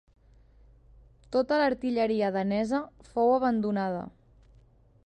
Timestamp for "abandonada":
3.37-4.03